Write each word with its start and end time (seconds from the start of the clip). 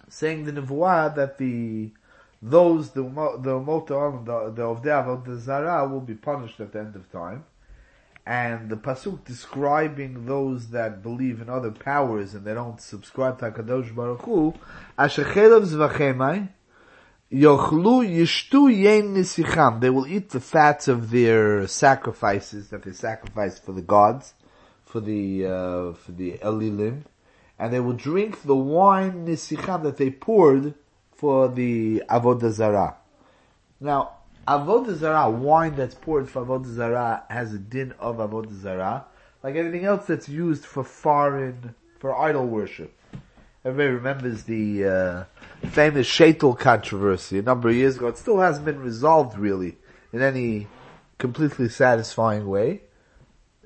saying 0.07 0.45
the 0.45 0.51
Nevuah 0.51 1.15
that 1.15 1.37
the, 1.37 1.91
those, 2.41 2.91
the, 2.91 3.01
the 3.01 3.59
Motor, 3.59 4.19
the, 4.23 4.51
the 4.51 4.63
Ovdei 4.63 5.25
the 5.25 5.37
Zara 5.37 5.87
will 5.87 6.01
be 6.01 6.13
punished 6.13 6.59
at 6.59 6.73
the 6.73 6.79
end 6.79 6.95
of 6.95 7.11
time. 7.11 7.45
And 8.25 8.69
the 8.69 8.75
Pasuk 8.75 9.25
describing 9.25 10.25
those 10.25 10.67
that 10.69 11.01
believe 11.01 11.41
in 11.41 11.49
other 11.49 11.71
powers 11.71 12.35
and 12.35 12.45
they 12.45 12.53
don't 12.53 12.79
subscribe 12.79 13.39
to 13.39 13.51
HaKadosh 13.51 13.95
Baruch 13.95 14.21
Hu, 14.21 14.53
Ashachelev 14.97 15.65
Zvachemai, 15.65 16.49
Yochlu 17.31 18.07
yishtu 18.07 18.75
yen 18.75 19.13
nisicham. 19.15 19.81
They 19.81 19.91
will 19.91 20.07
eat 20.07 20.31
the 20.31 20.39
fats 20.39 20.87
of 20.87 21.11
their 21.11 21.67
sacrifices 21.67 22.69
that 22.69 22.83
they 22.83 22.91
sacrifice 22.91 23.59
for 23.59 23.71
the 23.71 23.83
gods, 23.83 24.33
for 24.83 24.99
the 24.99 25.45
uh, 25.45 25.93
for 25.93 26.11
the 26.11 26.39
elilim, 26.39 27.03
and 27.59 27.71
they 27.71 27.79
will 27.79 27.93
drink 27.93 28.41
the 28.41 28.55
wine 28.55 29.27
nisicham 29.27 29.83
that 29.83 29.97
they 29.97 30.09
poured 30.09 30.73
for 31.11 31.47
the 31.49 32.01
avodah 32.09 32.49
zarah. 32.49 32.97
Now, 33.79 34.18
avodah 34.49 34.95
zarah, 34.95 35.29
wine 35.29 35.75
that's 35.75 35.93
poured 35.93 36.27
for 36.27 36.43
avodah 36.43 36.73
zarah, 36.73 37.23
has 37.29 37.53
a 37.53 37.59
din 37.59 37.93
of 37.99 38.17
avodah 38.17 38.59
zarah, 38.59 39.05
like 39.43 39.55
anything 39.55 39.85
else 39.85 40.07
that's 40.07 40.27
used 40.27 40.65
for 40.65 40.83
foreign 40.83 41.75
for 41.99 42.17
idol 42.17 42.47
worship. 42.47 42.93
Everybody 43.63 43.93
remembers 43.93 44.43
the 44.43 44.85
uh, 44.85 45.67
famous 45.67 46.07
Shaitel 46.07 46.57
controversy 46.57 47.39
a 47.39 47.41
number 47.41 47.69
of 47.69 47.75
years 47.75 47.97
ago. 47.97 48.07
It 48.07 48.17
still 48.17 48.39
hasn't 48.39 48.65
been 48.65 48.79
resolved 48.79 49.37
really 49.37 49.77
in 50.11 50.21
any 50.21 50.67
completely 51.17 51.69
satisfying 51.69 52.47
way. 52.47 52.81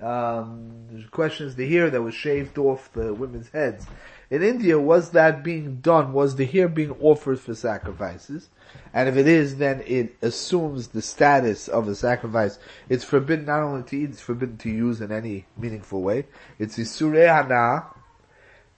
Um, 0.03 0.87
the 0.91 1.07
question 1.09 1.47
is 1.47 1.55
the 1.55 1.69
hair 1.69 1.89
that 1.89 2.01
was 2.01 2.13
shaved 2.13 2.57
off 2.57 2.91
the 2.91 3.13
women's 3.13 3.49
heads. 3.49 3.85
In 4.29 4.43
India, 4.43 4.79
was 4.79 5.11
that 5.11 5.43
being 5.43 5.77
done? 5.77 6.11
Was 6.11 6.35
the 6.35 6.45
hair 6.45 6.67
being 6.67 6.91
offered 6.99 7.39
for 7.39 7.55
sacrifices? 7.55 8.49
And 8.93 9.07
if 9.07 9.15
it 9.15 9.27
is, 9.27 9.57
then 9.57 9.81
it 9.85 10.15
assumes 10.21 10.89
the 10.89 11.01
status 11.01 11.67
of 11.67 11.87
a 11.87 11.95
sacrifice. 11.95 12.59
It's 12.89 13.03
forbidden 13.03 13.45
not 13.45 13.61
only 13.61 13.83
to 13.83 13.97
eat, 13.97 14.09
it's 14.09 14.21
forbidden 14.21 14.57
to 14.57 14.69
use 14.69 14.99
in 15.01 15.11
any 15.11 15.45
meaningful 15.57 16.01
way. 16.01 16.25
It's 16.59 16.77
Isurei 16.77 17.27
Hana, 17.27 17.85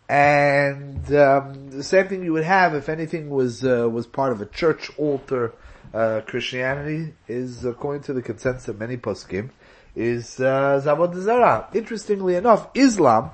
and 0.07 1.12
um, 1.16 1.72
the 1.72 1.84
same 1.84 2.07
thing 2.07 2.24
you 2.24 2.34
would 2.34 2.44
have 2.44 2.75
if 2.75 2.90
anything 2.90 3.30
was 3.30 3.66
uh, 3.66 3.90
was 3.90 4.06
part 4.06 4.31
of 4.31 4.42
a 4.42 4.46
church 4.46 4.92
altar. 4.97 5.53
Uh, 5.94 6.19
Christianity 6.25 7.13
is, 7.28 7.63
according 7.63 8.03
to 8.03 8.13
the 8.13 8.22
consensus 8.22 8.68
of 8.68 8.80
many 8.80 8.97
poskim, 8.97 9.52
is 9.95 10.39
uh, 10.39 10.81
Avodah 10.83 11.22
Zarah. 11.22 11.67
Interestingly 11.73 12.35
enough, 12.35 12.67
Islam, 12.73 13.31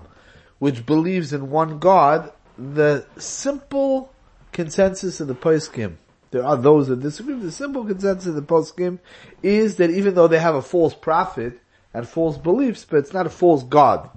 which 0.59 0.85
believes 0.85 1.33
in 1.33 1.49
one 1.49 1.79
God, 1.79 2.31
the 2.57 3.05
simple 3.17 4.13
consensus 4.51 5.19
of 5.19 5.27
the 5.27 5.35
poskim, 5.35 5.95
there 6.31 6.45
are 6.45 6.57
those 6.57 6.87
that 6.87 7.01
disagree, 7.01 7.35
the 7.35 7.51
simple 7.51 7.85
consensus 7.85 8.27
of 8.27 8.35
the 8.35 8.41
poskim 8.41 8.99
is 9.43 9.75
that 9.77 9.89
even 9.89 10.13
though 10.15 10.27
they 10.27 10.39
have 10.39 10.55
a 10.55 10.61
false 10.61 10.93
prophet 10.93 11.59
and 11.93 12.07
false 12.07 12.37
beliefs, 12.37 12.85
but 12.89 12.97
it's 12.97 13.13
not 13.13 13.25
a 13.25 13.29
false 13.29 13.63
God. 13.63 14.09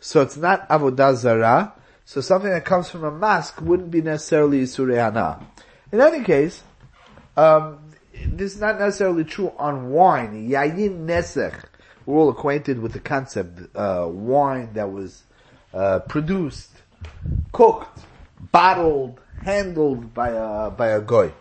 So 0.00 0.22
it's 0.22 0.36
not 0.36 0.68
Avodah 0.68 1.14
Zarah, 1.16 1.74
so 2.04 2.22
something 2.22 2.50
that 2.50 2.64
comes 2.64 2.88
from 2.88 3.04
a 3.04 3.10
mask 3.10 3.60
wouldn't 3.60 3.90
be 3.90 4.00
necessarily 4.00 4.62
Isurei. 4.62 5.44
In 5.92 6.00
any 6.00 6.24
case, 6.24 6.62
um, 7.36 7.80
this 8.14 8.54
is 8.54 8.60
not 8.60 8.78
necessarily 8.78 9.24
true 9.24 9.52
on 9.58 9.90
wine. 9.90 10.48
Yayin 10.48 11.06
Nesech. 11.06 11.64
We're 12.08 12.20
all 12.20 12.30
acquainted 12.30 12.80
with 12.80 12.94
the 12.94 13.00
concept, 13.00 13.76
uh, 13.76 14.06
wine 14.08 14.70
that 14.72 14.90
was, 14.90 15.24
uh, 15.74 15.98
produced, 15.98 16.70
cooked, 17.52 17.98
bottled, 18.50 19.20
handled 19.44 20.14
by 20.14 20.30
a, 20.30 20.70
by 20.70 20.88
a 20.88 21.02
goy. 21.02 21.32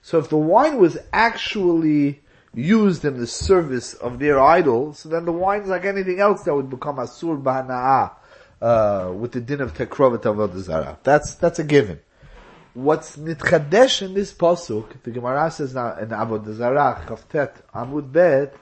So 0.00 0.20
if 0.20 0.28
the 0.28 0.36
wine 0.36 0.78
was 0.78 0.96
actually 1.12 2.20
used 2.54 3.04
in 3.04 3.18
the 3.18 3.26
service 3.26 3.94
of 3.94 4.20
their 4.20 4.38
idol, 4.40 4.94
so 4.94 5.08
then 5.08 5.24
the 5.24 5.32
wine 5.32 5.62
is 5.62 5.68
like 5.70 5.84
anything 5.84 6.20
else 6.20 6.44
that 6.44 6.54
would 6.54 6.70
become 6.70 6.98
asur 6.98 7.42
b'hana'ah 7.42 8.12
uh, 8.62 9.12
with 9.12 9.32
the 9.32 9.40
din 9.40 9.60
of 9.60 9.74
tekrovat 9.74 10.22
avodah 10.22 10.60
zarah. 10.60 10.98
That's 11.02 11.34
that's 11.34 11.58
a 11.58 11.64
given. 11.64 11.98
What's 12.74 13.16
nitchadesh 13.16 14.02
in 14.02 14.14
this 14.14 14.32
pasuk, 14.32 15.02
the 15.02 15.10
Gemara 15.10 15.50
says 15.50 15.74
now 15.74 15.96
in 15.96 16.10
avodah 16.10 16.54
zarah 16.54 17.02
chavtet 17.08 17.54
amud 17.74 18.12
bet, 18.12 18.54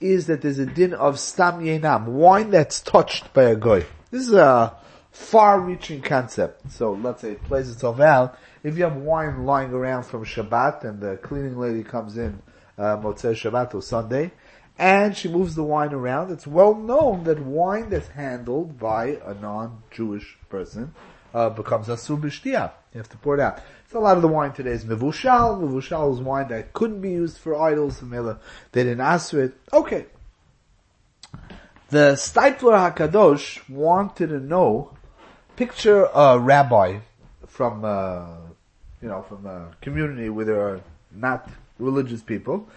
is 0.00 0.26
that 0.26 0.42
there's 0.42 0.58
a 0.58 0.66
din 0.66 0.94
of 0.94 1.18
stam 1.18 1.60
yenam, 1.60 2.04
wine 2.06 2.50
that's 2.50 2.80
touched 2.80 3.32
by 3.32 3.44
a 3.44 3.56
goy. 3.56 3.84
This 4.10 4.28
is 4.28 4.34
a 4.34 4.76
far-reaching 5.10 6.02
concept. 6.02 6.70
So 6.70 6.92
let's 6.92 7.22
say 7.22 7.32
it 7.32 7.44
plays 7.44 7.70
itself 7.70 8.00
out. 8.00 8.38
If 8.62 8.76
you 8.76 8.84
have 8.84 8.96
wine 8.96 9.44
lying 9.44 9.70
around 9.70 10.04
from 10.04 10.24
Shabbat 10.24 10.84
and 10.84 11.00
the 11.00 11.16
cleaning 11.16 11.58
lady 11.58 11.82
comes 11.82 12.18
in 12.18 12.42
uh, 12.76 12.96
Motzei 12.98 13.32
Shabbat 13.32 13.74
or 13.74 13.82
Sunday, 13.82 14.32
and 14.78 15.16
she 15.16 15.28
moves 15.28 15.54
the 15.54 15.62
wine 15.62 15.92
around. 15.92 16.30
It's 16.30 16.46
well 16.46 16.74
known 16.74 17.24
that 17.24 17.40
wine 17.40 17.88
that's 17.88 18.08
handled 18.08 18.78
by 18.78 19.18
a 19.24 19.34
non-Jewish 19.34 20.38
person 20.50 20.92
uh, 21.32 21.50
becomes 21.50 21.88
asur 21.88 22.20
b'shtiyah. 22.20 22.72
You 22.92 22.98
have 22.98 23.08
to 23.08 23.16
pour 23.18 23.34
it 23.34 23.40
out. 23.40 23.60
So 23.90 23.98
a 23.98 24.00
lot 24.00 24.16
of 24.16 24.22
the 24.22 24.28
wine 24.28 24.52
today 24.52 24.70
is 24.70 24.84
mevushal. 24.84 25.60
Mevushal 25.60 26.12
is 26.12 26.20
wine 26.20 26.48
that 26.48 26.72
couldn't 26.72 27.00
be 27.00 27.10
used 27.10 27.38
for 27.38 27.60
idols. 27.60 28.00
They 28.00 28.82
didn't 28.84 29.00
ask 29.00 29.30
for 29.30 29.42
it. 29.44 29.54
Okay. 29.72 30.06
The 31.90 32.14
Steipler 32.14 32.94
Hakadosh 32.94 33.68
wanted 33.68 34.28
to 34.28 34.40
know. 34.40 34.92
Picture 35.54 36.04
a 36.14 36.38
rabbi 36.38 36.98
from, 37.46 37.84
uh, 37.84 38.26
you 39.00 39.08
know, 39.08 39.22
from 39.22 39.46
a 39.46 39.70
community 39.80 40.28
where 40.28 40.44
there 40.44 40.60
are 40.60 40.80
not 41.12 41.48
religious 41.78 42.20
people 42.20 42.68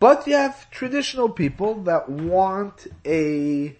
but 0.00 0.26
you 0.26 0.34
have 0.34 0.70
traditional 0.70 1.28
people 1.28 1.82
that 1.82 2.08
want 2.08 2.86
a, 3.04 3.76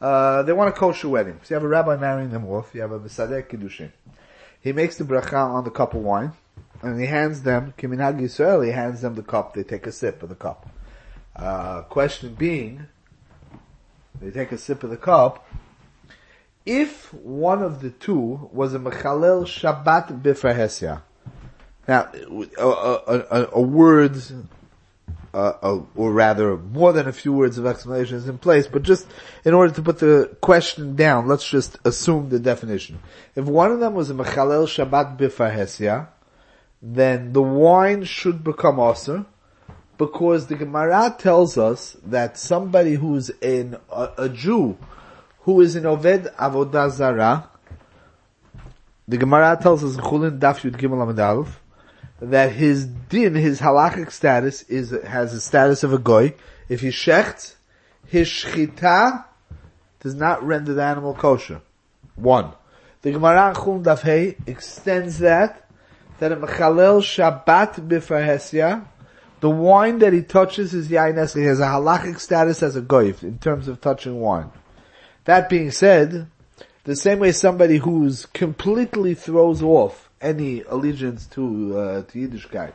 uh, 0.00 0.42
they 0.42 0.52
want 0.52 0.68
a 0.68 0.72
kosher 0.72 1.08
wedding. 1.08 1.40
So 1.42 1.54
you 1.54 1.54
have 1.54 1.64
a 1.64 1.68
rabbi 1.68 1.96
marrying 1.96 2.30
them 2.30 2.46
off, 2.46 2.74
you 2.74 2.82
have 2.82 2.92
a 2.92 3.00
Mesadeh 3.00 3.48
Kiddushin. 3.48 3.90
He 4.64 4.72
makes 4.72 4.96
the 4.96 5.04
bracha 5.04 5.34
on 5.34 5.64
the 5.64 5.70
cup 5.70 5.92
of 5.92 6.00
wine, 6.00 6.32
and 6.80 6.98
he 6.98 7.04
hands 7.04 7.42
them, 7.42 7.74
Kiminag 7.76 8.18
Yisrael, 8.18 8.64
he 8.64 8.72
hands 8.72 9.02
them 9.02 9.14
the 9.14 9.22
cup, 9.22 9.52
they 9.52 9.62
take 9.62 9.86
a 9.86 9.92
sip 9.92 10.22
of 10.22 10.30
the 10.30 10.34
cup. 10.34 10.66
Uh, 11.36 11.82
question 11.82 12.34
being, 12.34 12.86
they 14.22 14.30
take 14.30 14.52
a 14.52 14.56
sip 14.56 14.82
of 14.82 14.88
the 14.88 14.96
cup, 14.96 15.46
if 16.64 17.12
one 17.12 17.62
of 17.62 17.82
the 17.82 17.90
two 17.90 18.48
was 18.54 18.72
a 18.72 18.78
Mechalel 18.78 19.44
Shabbat 19.44 20.22
Bifrahesia, 20.22 21.02
now, 21.86 22.08
a, 22.56 22.64
a, 22.64 23.18
a, 23.30 23.48
a 23.52 23.60
word 23.60 24.16
uh, 25.34 25.80
or 25.96 26.12
rather 26.12 26.56
more 26.56 26.92
than 26.92 27.08
a 27.08 27.12
few 27.12 27.32
words 27.32 27.58
of 27.58 27.66
explanation 27.66 28.16
is 28.16 28.28
in 28.28 28.38
place, 28.38 28.66
but 28.66 28.82
just 28.82 29.06
in 29.44 29.52
order 29.52 29.74
to 29.74 29.82
put 29.82 29.98
the 29.98 30.36
question 30.40 30.94
down, 30.94 31.26
let's 31.26 31.48
just 31.48 31.76
assume 31.84 32.28
the 32.28 32.38
definition. 32.38 33.00
If 33.34 33.44
one 33.46 33.72
of 33.72 33.80
them 33.80 33.94
was 33.94 34.10
a 34.10 34.14
Mechalel 34.14 34.66
Shabbat 34.66 35.18
Bifahesia, 35.18 36.08
then 36.80 37.32
the 37.32 37.42
wine 37.42 38.04
should 38.04 38.44
become 38.44 38.78
Aser, 38.78 39.26
because 39.98 40.46
the 40.46 40.54
Gemara 40.54 41.14
tells 41.18 41.58
us 41.58 41.96
that 42.04 42.38
somebody 42.38 42.94
who's 42.94 43.30
in 43.30 43.76
a, 43.90 44.10
a 44.18 44.28
Jew 44.28 44.76
who 45.40 45.60
is 45.60 45.76
in 45.76 45.84
Oved 45.84 46.34
Avodah 46.36 46.90
Zarah, 46.90 47.48
the 49.06 49.16
Gemara 49.16 49.58
tells 49.60 49.84
us 49.84 49.96
in 49.96 50.00
Chulin 50.00 50.38
Daf 50.38 50.60
Yud 50.60 50.76
Gimel 50.76 51.02
Amid 51.02 51.46
that 52.20 52.52
his 52.52 52.86
din, 52.86 53.34
his 53.34 53.60
halachic 53.60 54.10
status 54.10 54.62
is, 54.62 54.90
has 55.04 55.32
the 55.32 55.40
status 55.40 55.82
of 55.82 55.92
a 55.92 55.98
goy. 55.98 56.34
If 56.68 56.80
he 56.80 56.88
shechts, 56.88 57.54
his 58.06 58.28
shchita 58.28 59.24
does 60.00 60.14
not 60.14 60.42
render 60.42 60.74
the 60.74 60.82
animal 60.82 61.14
kosher. 61.14 61.60
One. 62.14 62.52
The 63.02 63.12
Gemara 63.12 63.52
Chulin 63.54 63.82
Daf 63.82 64.02
Hey 64.02 64.36
extends 64.46 65.18
that, 65.18 65.68
that 66.18 66.32
a 66.32 66.36
mechalel 66.36 67.02
Shabbat 67.02 67.86
b'farhesia, 67.88 68.86
the 69.40 69.50
wine 69.50 69.98
that 69.98 70.12
he 70.14 70.22
touches 70.22 70.72
is 70.72 70.88
yain 70.88 71.34
He 71.34 71.44
has 71.44 71.60
a 71.60 71.64
halachic 71.64 72.18
status 72.18 72.62
as 72.62 72.76
a 72.76 72.80
goy 72.80 73.12
in 73.20 73.38
terms 73.38 73.68
of 73.68 73.80
touching 73.80 74.20
wine. 74.20 74.50
That 75.24 75.48
being 75.50 75.70
said, 75.70 76.28
the 76.84 76.96
same 76.96 77.18
way 77.18 77.32
somebody 77.32 77.78
who's 77.78 78.26
completely 78.26 79.14
throws 79.14 79.62
off 79.62 80.10
any 80.20 80.62
allegiance 80.62 81.26
to 81.26 81.78
uh, 81.78 82.02
to 82.02 82.28
Yiddishkeit, 82.28 82.72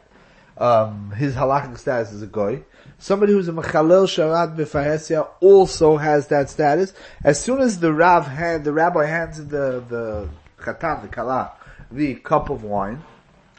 um, 0.57 1.11
his 1.11 1.35
halachic 1.35 1.77
status 1.77 2.11
is 2.11 2.21
a 2.21 2.27
goy. 2.27 2.63
Somebody 2.97 3.33
who's 3.33 3.47
a 3.47 3.53
mechalel 3.53 4.05
Shabbat 4.05 4.57
b'fahesia 4.57 5.27
also 5.39 5.97
has 5.97 6.27
that 6.27 6.49
status. 6.49 6.93
As 7.23 7.41
soon 7.41 7.59
as 7.61 7.79
the 7.79 7.93
rav 7.93 8.27
hand, 8.27 8.65
the 8.65 8.73
rabbi 8.73 9.05
hands 9.05 9.37
the 9.37 9.83
the 9.87 10.29
chatan, 10.59 11.03
the 11.03 11.07
kala, 11.07 11.53
the 11.91 12.15
cup 12.15 12.49
of 12.49 12.63
wine, 12.63 13.01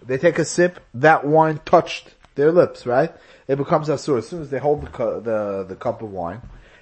they 0.04 0.18
take 0.18 0.38
a 0.38 0.44
sip. 0.44 0.80
That 0.94 1.24
wine 1.26 1.60
touched 1.64 2.14
their 2.34 2.52
lips, 2.52 2.86
right? 2.86 3.12
It 3.48 3.56
becomes 3.56 3.88
asur. 3.88 4.18
As 4.18 4.28
soon 4.28 4.42
as 4.42 4.50
they 4.50 4.58
hold 4.58 4.82
the, 4.82 4.86
cu- 4.88 5.20
the, 5.20 5.64
the 5.68 5.76
cup 5.76 6.02
of 6.02 6.10
wine, 6.10 6.40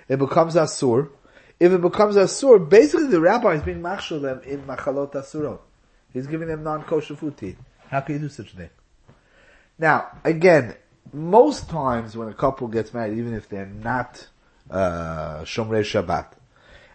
it 0.08 0.18
becomes 0.18 0.54
asur. 0.54 1.10
If 1.60 1.72
it 1.72 1.80
becomes 1.80 2.16
asur, 2.16 2.68
basically 2.68 3.08
the 3.08 3.20
rabbi 3.20 3.54
is 3.54 3.62
being 3.62 3.82
machshel 3.82 4.20
them 4.20 4.40
in 4.44 4.62
machalot 4.62 5.12
asurot. 5.12 5.58
He's 6.12 6.26
giving 6.26 6.48
them 6.48 6.62
non-kosher 6.62 7.16
food 7.16 7.36
to 7.38 7.46
eat. 7.48 7.58
How 7.88 8.00
can 8.00 8.14
you 8.16 8.20
do 8.22 8.28
such 8.28 8.52
a 8.52 8.56
thing? 8.56 8.70
Now, 9.78 10.08
again, 10.24 10.76
most 11.12 11.68
times 11.68 12.16
when 12.16 12.28
a 12.28 12.34
couple 12.34 12.68
gets 12.68 12.92
married, 12.92 13.18
even 13.18 13.34
if 13.34 13.48
they're 13.48 13.66
not 13.66 14.28
uh, 14.70 15.40
Shomrei 15.42 15.82
Shabbat, 15.82 16.26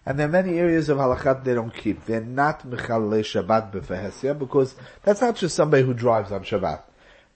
and 0.06 0.20
there 0.20 0.28
are 0.28 0.32
many 0.32 0.60
areas 0.60 0.90
of 0.90 0.98
halakhat 0.98 1.44
they 1.44 1.54
don't 1.54 1.74
keep. 1.74 2.06
They're 2.06 2.22
not 2.22 2.68
mechalei 2.68 3.22
Shabbat 3.22 3.72
b'fehesia 3.72 4.38
because 4.38 4.76
that's 5.04 5.22
not 5.22 5.38
just 5.38 5.56
somebody 5.56 5.84
who 5.84 5.94
drives 5.94 6.32
on 6.32 6.44
Shabbat. 6.44 6.82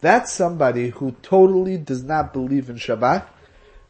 That's 0.01 0.31
somebody 0.31 0.89
who 0.89 1.15
totally 1.21 1.77
does 1.77 2.03
not 2.03 2.33
believe 2.33 2.69
in 2.69 2.75
Shabbat. 2.75 3.25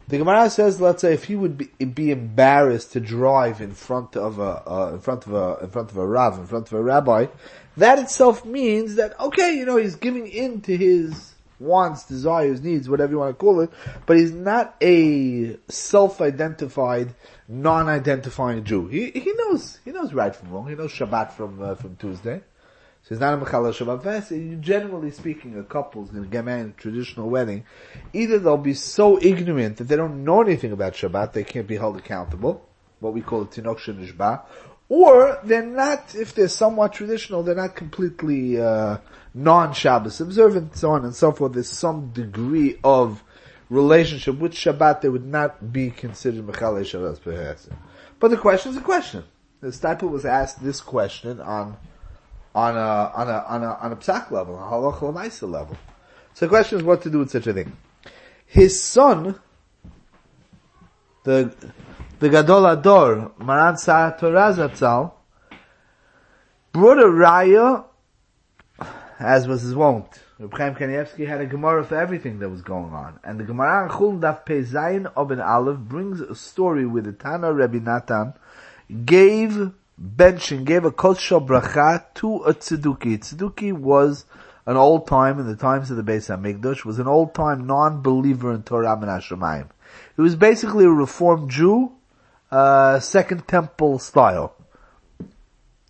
The 0.09 0.17
Gemara 0.17 0.49
says, 0.49 0.79
let's 0.79 1.01
say, 1.01 1.13
if 1.13 1.25
he 1.25 1.35
would 1.35 1.57
be, 1.57 1.65
be 1.85 2.11
embarrassed 2.11 2.93
to 2.93 3.01
drive 3.01 3.59
in 3.59 3.73
front 3.73 4.15
of 4.15 4.39
a, 4.39 4.63
uh, 4.65 4.91
in 4.93 5.01
front 5.01 5.27
of 5.27 5.33
a, 5.33 5.57
in 5.63 5.69
front 5.69 5.91
of 5.91 5.97
a 5.97 6.07
rav, 6.07 6.39
in 6.39 6.47
front 6.47 6.67
of 6.67 6.73
a 6.73 6.81
rabbi, 6.81 7.27
that 7.75 7.99
itself 7.99 8.45
means 8.45 8.95
that, 8.95 9.19
okay, 9.19 9.53
you 9.57 9.65
know, 9.65 9.75
he's 9.75 9.95
giving 9.95 10.27
in 10.27 10.61
to 10.61 10.77
his 10.77 11.35
wants, 11.59 12.05
desires, 12.05 12.61
needs, 12.61 12.87
whatever 12.87 13.11
you 13.11 13.19
want 13.19 13.37
to 13.37 13.39
call 13.39 13.59
it, 13.59 13.69
but 14.05 14.17
he's 14.17 14.31
not 14.31 14.75
a 14.81 15.57
self-identified, 15.67 17.13
non-identifying 17.47 18.63
Jew. 18.63 18.87
He, 18.87 19.11
he 19.11 19.33
knows, 19.33 19.79
he 19.83 19.91
knows 19.91 20.13
right 20.13 20.35
from 20.35 20.51
wrong. 20.51 20.69
He 20.69 20.75
knows 20.75 20.91
Shabbat 20.91 21.31
from, 21.33 21.61
uh, 21.61 21.75
from 21.75 21.95
Tuesday. 21.97 22.41
So 23.07 23.13
it's 23.13 23.21
not 23.21 23.35
a 23.35 23.37
Mechala 23.37 23.71
Shabbat 23.71 24.03
Vest. 24.03 24.33
Generally 24.59 25.11
speaking, 25.11 25.57
a 25.57 25.63
couple 25.63 26.03
is 26.03 26.09
going 26.09 26.25
to 26.25 26.29
get 26.29 26.43
married 26.43 26.63
in 26.63 26.69
a 26.71 26.73
traditional 26.73 27.29
wedding. 27.29 27.63
Either 28.11 28.37
they'll 28.37 28.57
be 28.57 28.73
so 28.73 29.17
ignorant 29.21 29.77
that 29.77 29.85
they 29.85 29.95
don't 29.95 30.25
know 30.25 30.41
anything 30.41 30.73
about 30.73 30.91
Shabbat, 30.91 31.31
they 31.31 31.45
can't 31.45 31.67
be 31.67 31.77
held 31.77 31.95
accountable, 31.95 32.67
what 32.99 33.13
we 33.13 33.21
call 33.21 33.43
a 33.43 33.45
Tinok 33.45 33.79
Nishba, 33.79 34.41
or 34.89 35.39
they're 35.45 35.65
not, 35.65 36.15
if 36.15 36.35
they're 36.35 36.49
somewhat 36.49 36.91
traditional, 36.91 37.43
they're 37.43 37.55
not 37.55 37.77
completely 37.77 38.59
uh, 38.59 38.97
non-Shabbos 39.33 40.19
observant, 40.19 40.75
so 40.75 40.91
on 40.91 41.05
and 41.05 41.15
so 41.15 41.31
forth. 41.31 41.53
There's 41.53 41.69
some 41.69 42.09
degree 42.09 42.77
of 42.83 43.23
relationship 43.69 44.37
with 44.37 44.51
Shabbat 44.51 44.99
that 44.99 45.11
would 45.13 45.25
not 45.25 45.71
be 45.71 45.91
considered 45.91 46.45
Mechala 46.45 46.81
Shabbat 46.81 47.21
perhaps. 47.21 47.69
But 48.19 48.31
the 48.31 48.37
question 48.37 48.71
is 48.71 48.77
a 48.77 48.81
question. 48.81 49.23
The 49.61 49.69
Steipler 49.69 50.11
was 50.11 50.25
asked 50.25 50.61
this 50.61 50.81
question 50.81 51.39
on 51.39 51.77
on 52.57 52.75
a 52.75 53.11
on 53.13 53.29
a 53.29 53.45
on 53.47 53.63
a 53.63 53.73
on 53.83 53.91
a 53.91 53.95
psak 53.95 54.31
level, 54.31 54.55
a 54.55 54.61
halacha 54.61 55.41
level. 55.43 55.77
So 56.33 56.45
the 56.45 56.49
question 56.49 56.79
is 56.79 56.83
what 56.83 57.03
to 57.03 57.09
do 57.11 57.19
with 57.19 57.29
such 57.29 57.45
a 57.45 57.53
thing. 57.53 57.71
His 58.47 58.81
son, 58.81 59.39
the 61.23 61.53
the 62.17 62.29
Gadol 62.29 62.63
HaDor, 62.63 63.37
Maran 63.37 63.77
Torah 64.17 65.11
brought 66.71 66.97
a 66.99 67.05
raya, 67.05 67.85
as 69.19 69.47
was 69.47 69.61
his 69.61 69.75
wont. 69.75 70.07
Reb 70.39 70.57
Chaim 70.57 70.75
Kanievsky 70.75 71.27
had 71.27 71.41
a 71.41 71.45
Gemara 71.45 71.83
for 71.83 71.95
everything 71.95 72.39
that 72.39 72.49
was 72.49 72.63
going 72.63 72.91
on. 72.91 73.19
And 73.23 73.39
the 73.39 73.43
Gemara 73.43 73.87
Chul 73.89 74.19
Daf 74.19 74.45
Pei 74.45 74.61
Zayin 74.61 75.11
Aleph 75.15 75.77
brings 75.77 76.21
a 76.21 76.33
story 76.33 76.87
where 76.87 77.03
the 77.03 77.11
Tana 77.11 77.53
Rebbe 77.53 77.79
Natan 77.79 78.33
gave 79.05 79.73
benching, 80.01 80.65
gave 80.65 80.85
a 80.85 80.91
kosher 80.91 81.39
bracha 81.39 82.05
to 82.15 82.37
a 82.43 82.53
tzeduki. 82.53 83.17
Tzeduki 83.17 83.73
was 83.73 84.25
an 84.65 84.77
old 84.77 85.07
time 85.07 85.39
in 85.39 85.47
the 85.47 85.55
times 85.55 85.89
of 85.89 85.97
the 85.97 86.03
Beis 86.03 86.27
Hamikdash, 86.27 86.85
was 86.85 86.99
an 86.99 87.07
old 87.07 87.33
time 87.33 87.65
non-believer 87.65 88.53
in 88.53 88.63
Torah 88.63 88.93
and 88.93 89.03
Hashemayim. 89.03 89.69
He 90.15 90.21
was 90.21 90.35
basically 90.35 90.85
a 90.85 90.89
reformed 90.89 91.49
Jew, 91.49 91.93
uh, 92.51 92.99
second 92.99 93.47
temple 93.47 93.99
style. 93.99 94.53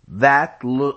That, 0.06 0.62
l'chayra, 0.64 0.96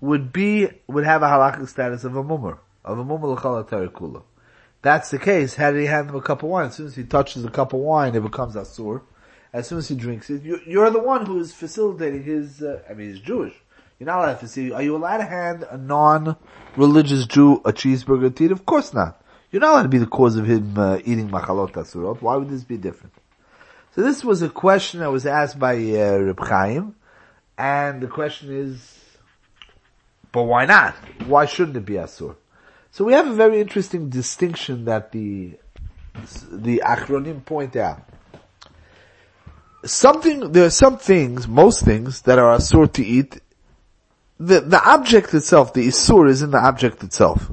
would 0.00 0.32
be, 0.32 0.68
would 0.86 1.04
have 1.04 1.22
a 1.22 1.26
halakhic 1.26 1.68
status 1.68 2.04
of 2.04 2.16
a 2.16 2.22
mummer, 2.22 2.58
of 2.84 2.98
a 2.98 3.04
mummer 3.04 3.28
l'chal 3.28 3.64
kula. 3.64 4.22
That's 4.82 5.10
the 5.10 5.18
case. 5.18 5.56
Did 5.56 5.76
he 5.76 5.86
hand 5.86 6.10
him 6.10 6.16
a 6.16 6.20
cup 6.20 6.42
of 6.42 6.50
wine? 6.50 6.66
As 6.66 6.74
soon 6.74 6.86
as 6.86 6.96
he 6.96 7.04
touches 7.04 7.44
a 7.44 7.50
cup 7.50 7.72
of 7.72 7.80
wine, 7.80 8.14
it 8.14 8.22
becomes 8.22 8.54
asur 8.54 9.02
as 9.52 9.66
soon 9.66 9.78
as 9.78 9.88
he 9.88 9.94
drinks 9.94 10.30
it, 10.30 10.42
you, 10.42 10.80
are 10.80 10.90
the 10.90 10.98
one 10.98 11.26
who 11.26 11.38
is 11.38 11.52
facilitating 11.52 12.22
his, 12.22 12.62
uh, 12.62 12.82
I 12.88 12.94
mean, 12.94 13.10
he's 13.10 13.20
Jewish. 13.20 13.54
You're 13.98 14.06
not 14.06 14.18
allowed 14.18 14.40
to 14.40 14.48
see, 14.48 14.72
are 14.72 14.82
you 14.82 14.96
allowed 14.96 15.18
to 15.18 15.24
hand 15.24 15.64
a 15.68 15.76
non-religious 15.76 17.26
Jew 17.26 17.54
a 17.64 17.72
cheeseburger 17.72 18.34
to 18.34 18.44
eat? 18.44 18.52
Of 18.52 18.64
course 18.64 18.94
not. 18.94 19.22
You're 19.50 19.60
not 19.60 19.72
allowed 19.72 19.82
to 19.84 19.88
be 19.88 19.98
the 19.98 20.06
cause 20.06 20.36
of 20.36 20.46
him 20.46 20.78
uh, 20.78 20.98
eating 20.98 21.30
machalot 21.30 21.72
asurot. 21.72 22.20
Why 22.20 22.36
would 22.36 22.50
this 22.50 22.64
be 22.64 22.76
different? 22.76 23.14
So 23.94 24.02
this 24.02 24.22
was 24.22 24.42
a 24.42 24.48
question 24.48 25.00
that 25.00 25.10
was 25.10 25.26
asked 25.26 25.58
by 25.58 25.74
uh, 25.74 26.18
Reb 26.18 26.38
Chaim, 26.38 26.94
and 27.56 28.00
the 28.00 28.06
question 28.06 28.52
is, 28.52 28.94
but 30.30 30.44
why 30.44 30.66
not? 30.66 30.94
Why 31.26 31.46
shouldn't 31.46 31.78
it 31.78 31.86
be 31.86 31.94
asur? 31.94 32.36
So 32.90 33.04
we 33.04 33.14
have 33.14 33.26
a 33.26 33.34
very 33.34 33.60
interesting 33.60 34.10
distinction 34.10 34.84
that 34.84 35.12
the 35.12 35.54
the 36.50 36.82
Achronim 36.84 37.44
point 37.44 37.76
out 37.76 38.02
something, 39.84 40.52
there 40.52 40.64
are 40.64 40.70
some 40.70 40.98
things, 40.98 41.46
most 41.46 41.84
things, 41.84 42.22
that 42.22 42.38
are 42.38 42.56
asur 42.56 42.92
to 42.92 43.04
eat. 43.04 43.40
The, 44.38 44.60
the 44.60 44.82
object 44.88 45.34
itself, 45.34 45.72
the 45.72 45.86
isur 45.88 46.28
is 46.28 46.42
in 46.42 46.50
the 46.50 46.58
object 46.58 47.02
itself. 47.02 47.50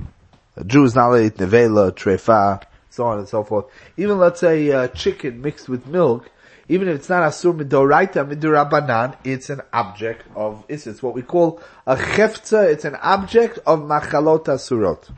A 0.55 0.63
Jew 0.63 0.84
is 0.84 0.96
not 0.96 1.10
allowed 1.10 1.17
to 1.17 1.25
eat 1.25 1.38
nevela, 1.38 1.91
trefa, 1.91 2.63
so 2.89 3.05
on 3.05 3.20
and 3.20 3.27
so 3.27 3.44
forth. 3.44 3.65
Even 3.98 4.17
let's 4.17 4.39
say 4.39 4.72
uh, 4.72 4.88
chicken 4.89 5.41
mixed 5.41 5.67
with 5.67 5.86
milk, 5.88 6.29
even 6.67 6.88
if 6.88 6.96
it's 6.96 7.10
not 7.10 7.24
asur 7.24 7.60
midoraita 7.60 8.27
midurabanan, 8.27 9.17
it's 9.24 9.50
an 9.50 9.62
object 9.74 10.24
of, 10.36 10.63
it's, 10.67 10.88
it's 10.88 11.03
what 11.03 11.13
we 11.13 11.22
call 11.22 11.62
a 11.86 11.96
chefza, 11.96 12.72
it's 12.72 12.86
an 12.86 12.96
object 12.96 13.60
of 13.65 13.79
machalot 13.79 14.46
asurot. 14.46 15.10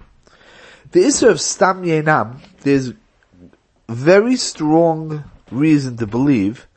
The 0.91 1.01
isur 1.01 1.29
of 1.29 1.41
stam 1.41 1.83
yenam, 1.83 2.39
there's 2.61 2.93
very 3.87 4.35
strong 4.35 5.23
reason 5.51 5.95
to 5.97 6.07
believe 6.07 6.67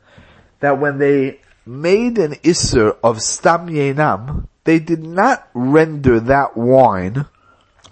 that 0.61 0.79
when 0.79 0.97
they 0.97 1.39
made 1.65 2.17
an 2.17 2.33
Isser 2.35 2.97
of 3.03 3.21
Stam 3.21 3.67
Yenam, 3.67 4.47
they 4.63 4.79
did 4.79 5.03
not 5.03 5.47
render 5.53 6.19
that 6.19 6.55
wine 6.55 7.25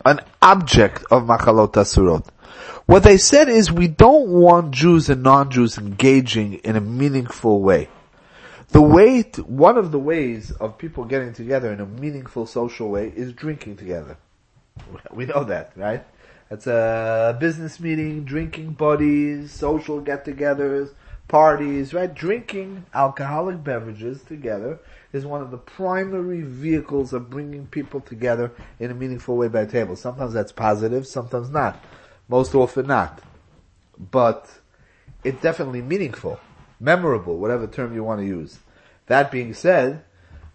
an 0.06 0.22
object 0.42 1.04
of 1.12 1.24
Machalot 1.24 1.74
Asurot. 1.74 2.26
What 2.86 3.04
they 3.04 3.18
said 3.18 3.50
is 3.50 3.72
we 3.72 3.88
don't 3.88 4.30
want 4.30 4.72
Jews 4.72 5.10
and 5.10 5.22
non-Jews 5.22 5.78
engaging 5.78 6.56
in 6.56 6.76
a 6.76 6.82
meaningful 6.82 7.62
way. 7.62 7.90
The 8.70 8.82
way, 8.82 9.24
to, 9.24 9.44
one 9.44 9.78
of 9.78 9.92
the 9.92 10.00
ways 10.00 10.52
of 10.52 10.78
people 10.78 11.06
getting 11.06 11.34
together 11.34 11.72
in 11.74 11.80
a 11.80 11.86
meaningful 11.86 12.46
social 12.46 12.90
way 12.90 13.12
is 13.16 13.34
drinking 13.34 13.78
together. 13.78 14.18
We 15.12 15.26
know 15.26 15.44
that, 15.44 15.74
right? 15.76 16.06
It's 16.50 16.66
a 16.66 17.38
business 17.40 17.80
meeting, 17.80 18.24
drinking 18.24 18.72
buddies, 18.72 19.52
social 19.52 20.00
get-togethers, 20.02 20.90
parties, 21.30 21.94
right? 21.94 22.14
Drinking 22.14 22.86
alcoholic 22.94 23.64
beverages 23.64 24.22
together 24.24 24.80
is 25.14 25.26
one 25.26 25.42
of 25.42 25.52
the 25.52 25.58
primary 25.58 26.42
vehicles 26.42 27.14
of 27.14 27.30
bringing 27.30 27.68
people 27.68 28.02
together 28.02 28.52
in 28.80 28.92
a 28.92 28.94
meaningful 28.94 29.38
way 29.38 29.48
by 29.48 29.66
table. 29.66 29.96
Sometimes 29.96 30.34
that's 30.34 30.52
positive, 30.52 31.08
sometimes 31.08 31.50
not. 31.50 31.82
Most 32.28 32.54
often 32.54 32.88
not. 32.88 33.22
But 33.98 34.50
it's 35.24 35.42
definitely 35.42 35.82
meaningful, 35.82 36.40
memorable, 36.80 37.38
whatever 37.38 37.68
term 37.68 37.96
you 37.96 38.04
want 38.04 38.20
to 38.20 38.28
use. 38.28 38.60
That 39.08 39.32
being 39.32 39.54
said, 39.54 40.04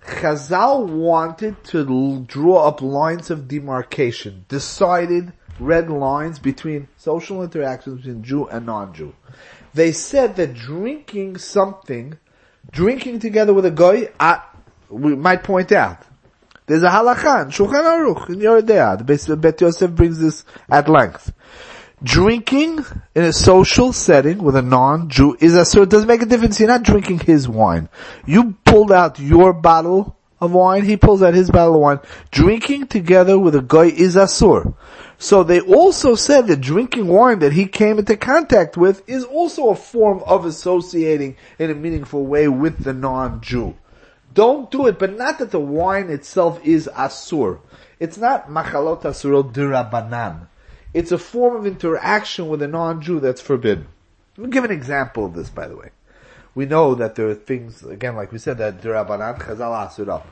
Chazal 0.07 0.87
wanted 0.87 1.65
to 1.65 2.21
draw 2.27 2.69
up 2.69 2.83
lines 2.83 3.31
of 3.31 3.49
demarcation, 3.49 4.45
decided 4.49 5.33
red 5.59 5.91
lines 5.91 6.39
between 6.39 6.89
social 6.97 7.43
interactions 7.43 7.99
between 7.99 8.23
Jew 8.23 8.49
and 8.49 8.67
non-Jew. 8.67 9.15
They 9.73 9.93
said 9.93 10.37
that 10.37 10.55
drinking 10.55 11.39
something, 11.39 12.19
drinking 12.71 13.21
together 13.21 13.53
with 13.53 13.67
a 13.67 13.71
goy, 13.71 14.09
we 14.89 15.17
might 15.17 15.43
point 15.43 15.73
out, 15.73 16.05
there's 16.67 16.83
a 16.83 16.89
halakha 16.89 17.45
in 17.45 17.51
Shulchan 17.51 17.85
Aruch 17.85 18.29
in 18.31 18.37
Yoreh 18.37 18.63
De'ah. 18.63 19.27
The 19.27 19.37
Bet 19.37 19.61
Yosef 19.61 19.91
brings 19.91 20.19
this 20.19 20.45
at 20.71 20.89
length. 20.89 21.33
Drinking 22.03 22.85
in 23.15 23.25
a 23.25 23.33
social 23.33 23.93
setting 23.93 24.39
with 24.39 24.57
a 24.57 24.63
non-Jew 24.63 25.37
is 25.41 25.55
a 25.55 25.65
so 25.65 25.83
it 25.83 25.91
doesn't 25.91 26.09
make 26.09 26.23
a 26.23 26.27
difference. 26.27 26.59
You're 26.59 26.69
not 26.69 26.83
drinking 26.83 27.21
his 27.21 27.49
wine. 27.49 27.89
You 28.27 28.57
pulled 28.65 28.93
out 28.93 29.19
your 29.19 29.53
bottle 29.53 30.14
of 30.41 30.53
wine, 30.53 30.85
he 30.85 30.97
pulls 30.97 31.23
out 31.23 31.35
his 31.35 31.51
bottle 31.51 31.77
of 31.77 31.81
wine. 31.81 32.01
Drinking 32.31 32.89
together 32.89 33.39
with 33.39 33.55
a 33.55 33.63
goy 33.63 33.89
is 33.89 34.17
asur. 34.17 34.75
So 35.19 35.43
they 35.43 35.61
also 35.61 36.15
said 36.15 36.49
that 36.49 36.61
drinking 36.61 37.07
wine 37.07 37.39
that 37.39 37.53
he 37.53 37.67
came 37.67 37.99
into 37.99 38.17
contact 38.17 38.77
with 38.77 39.09
is 39.09 39.25
also 39.25 39.71
a 39.71 39.77
form 39.77 40.23
of 40.27 40.45
associating 40.45 41.37
in 41.59 41.71
a 41.71 41.75
meaningful 41.75 42.27
way 42.27 42.49
with 42.49 42.85
the 42.85 42.93
non-Jew. 42.93 43.75
Don't 44.35 44.71
do 44.71 44.87
it, 44.87 44.99
but 44.99 45.17
not 45.17 45.39
that 45.39 45.53
the 45.53 45.61
wine 45.61 46.11
itself 46.11 46.61
is 46.65 46.89
asur. 46.89 47.61
It's 48.01 48.19
not 48.19 48.49
machalot 48.49 49.03
asurot 49.03 49.53
dirabanan. 49.53 50.49
It's 50.93 51.13
a 51.13 51.19
form 51.19 51.57
of 51.57 51.67
interaction 51.67 52.49
with 52.49 52.61
a 52.61 52.69
non-Jew 52.69 53.21
that's 53.21 53.41
forbidden. 53.41 53.87
Let 54.37 54.47
me 54.47 54.53
give 54.53 54.65
an 54.65 54.73
example 54.73 55.25
of 55.25 55.35
this, 55.35 55.49
by 55.49 55.69
the 55.69 55.77
way. 55.77 55.91
We 56.55 56.67
know 56.67 56.95
that 56.95 57.15
there 57.17 57.29
are 57.29 57.35
things, 57.35 57.83
again, 57.83 58.17
like 58.17 58.31
we 58.33 58.39
said, 58.39 58.59
that 58.59 58.81
dirabanan 58.81 59.41
chazal 59.41 59.89
asur 59.89 60.09
up. 60.09 60.27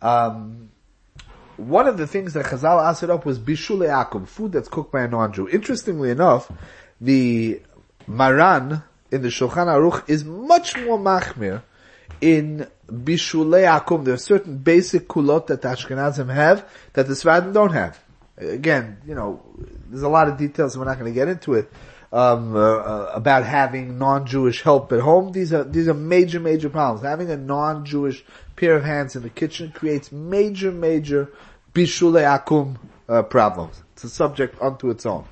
Um, 0.00 0.70
one 1.58 1.88
of 1.88 1.98
the 1.98 2.06
things 2.06 2.34
that 2.34 2.46
Chazal 2.46 2.82
asked 2.82 3.02
up 3.04 3.26
was 3.26 3.38
bishul 3.38 3.80
akum, 3.86 4.26
food 4.26 4.52
that's 4.52 4.68
cooked 4.68 4.92
by 4.92 5.02
a 5.02 5.08
non-Jew. 5.08 5.48
Interestingly 5.48 6.10
enough, 6.10 6.50
the 7.00 7.60
Maran 8.06 8.82
in 9.10 9.22
the 9.22 9.28
Shulchan 9.28 9.66
Aruch 9.66 10.08
is 10.08 10.24
much 10.24 10.76
more 10.78 10.98
machmir 10.98 11.62
in 12.20 12.68
bishul 12.88 13.50
akum. 13.66 14.04
There 14.04 14.14
are 14.14 14.18
certain 14.18 14.58
basic 14.58 15.08
kulot 15.08 15.48
that 15.48 15.62
the 15.62 15.68
Ashkenazim 15.68 16.32
have 16.32 16.68
that 16.92 17.08
the 17.08 17.14
Sfadim 17.14 17.52
don't 17.52 17.72
have. 17.72 17.98
Again, 18.36 18.98
you 19.04 19.16
know, 19.16 19.42
there's 19.90 20.02
a 20.02 20.08
lot 20.08 20.28
of 20.28 20.38
details, 20.38 20.78
we're 20.78 20.84
not 20.84 21.00
going 21.00 21.12
to 21.12 21.14
get 21.14 21.26
into 21.26 21.54
it. 21.54 21.72
Um, 22.10 22.56
uh, 22.56 22.58
uh, 22.58 23.12
about 23.12 23.44
having 23.44 23.98
non-Jewish 23.98 24.62
help 24.62 24.90
at 24.94 25.00
home. 25.00 25.32
These 25.32 25.52
are 25.52 25.62
these 25.62 25.88
are 25.88 25.94
major, 25.94 26.40
major 26.40 26.70
problems. 26.70 27.04
Having 27.04 27.30
a 27.30 27.36
non-Jewish 27.36 28.24
pair 28.56 28.76
of 28.76 28.84
hands 28.84 29.14
in 29.14 29.22
the 29.22 29.28
kitchen 29.28 29.72
creates 29.72 30.10
major, 30.10 30.72
major 30.72 31.30
bishule 31.74 32.22
akum 32.22 32.76
uh, 33.10 33.22
problems. 33.24 33.82
It's 33.92 34.04
a 34.04 34.08
subject 34.08 34.56
unto 34.62 34.88
its 34.88 35.04
own. 35.04 35.26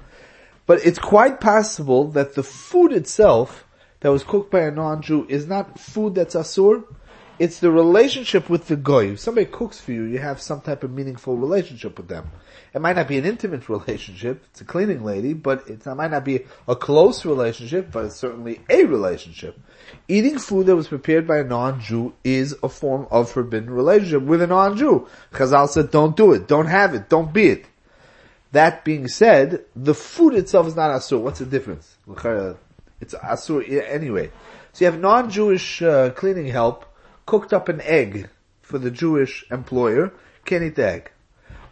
But 0.66 0.84
it's 0.84 0.98
quite 0.98 1.40
possible 1.40 2.08
that 2.08 2.34
the 2.34 2.42
food 2.42 2.92
itself 2.92 3.66
that 4.00 4.10
was 4.10 4.24
cooked 4.24 4.50
by 4.50 4.60
a 4.60 4.70
non-Jew 4.70 5.26
is 5.28 5.46
not 5.46 5.78
food 5.78 6.14
that's 6.14 6.34
asur. 6.34 6.84
It's 7.38 7.60
the 7.60 7.70
relationship 7.70 8.48
with 8.48 8.68
the 8.68 8.76
goy. 8.76 9.12
If 9.12 9.20
somebody 9.20 9.44
cooks 9.44 9.78
for 9.78 9.92
you, 9.92 10.04
you 10.04 10.18
have 10.18 10.40
some 10.40 10.62
type 10.62 10.82
of 10.82 10.90
meaningful 10.90 11.36
relationship 11.36 11.98
with 11.98 12.08
them. 12.08 12.30
It 12.72 12.80
might 12.80 12.96
not 12.96 13.08
be 13.08 13.18
an 13.18 13.26
intimate 13.26 13.68
relationship. 13.68 14.42
It's 14.50 14.62
a 14.62 14.64
cleaning 14.64 15.04
lady, 15.04 15.34
but 15.34 15.68
it 15.68 15.84
might 15.84 16.12
not 16.12 16.24
be 16.24 16.46
a 16.66 16.74
close 16.74 17.26
relationship, 17.26 17.92
but 17.92 18.06
it's 18.06 18.16
certainly 18.16 18.62
a 18.70 18.84
relationship. 18.84 19.60
Eating 20.08 20.38
food 20.38 20.64
that 20.66 20.76
was 20.76 20.88
prepared 20.88 21.26
by 21.26 21.36
a 21.38 21.44
non-Jew 21.44 22.14
is 22.24 22.56
a 22.62 22.70
form 22.70 23.06
of 23.10 23.30
forbidden 23.30 23.68
relationship 23.68 24.22
with 24.22 24.40
a 24.40 24.46
non-Jew. 24.46 25.06
Chazal 25.32 25.68
said, 25.68 25.90
don't 25.90 26.16
do 26.16 26.32
it, 26.32 26.48
don't 26.48 26.66
have 26.66 26.94
it, 26.94 27.10
don't 27.10 27.34
be 27.34 27.48
it. 27.48 27.66
That 28.52 28.82
being 28.82 29.08
said, 29.08 29.66
the 29.74 29.94
food 29.94 30.32
itself 30.32 30.68
is 30.68 30.76
not 30.76 30.90
asur. 30.90 31.20
What's 31.20 31.40
the 31.40 31.44
difference? 31.44 31.98
It's 32.98 33.12
asur 33.14 33.68
anyway. 33.90 34.30
So 34.72 34.86
you 34.86 34.90
have 34.90 34.98
non-Jewish 34.98 35.82
uh, 35.82 36.10
cleaning 36.10 36.46
help 36.46 36.86
cooked 37.26 37.52
up 37.52 37.68
an 37.68 37.80
egg 37.82 38.28
for 38.62 38.78
the 38.78 38.90
Jewish 38.90 39.44
employer. 39.50 40.12
Can't 40.44 40.64
eat 40.64 40.76
the 40.76 40.86
egg. 40.86 41.10